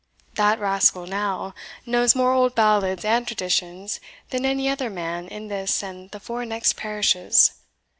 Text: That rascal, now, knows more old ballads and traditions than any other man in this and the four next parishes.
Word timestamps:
That 0.33 0.59
rascal, 0.59 1.05
now, 1.05 1.53
knows 1.85 2.15
more 2.15 2.31
old 2.33 2.55
ballads 2.55 3.05
and 3.05 3.27
traditions 3.27 3.99
than 4.31 4.45
any 4.45 4.67
other 4.67 4.89
man 4.89 5.27
in 5.27 5.47
this 5.47 5.83
and 5.83 6.09
the 6.09 6.19
four 6.19 6.43
next 6.43 6.75
parishes. 6.75 7.51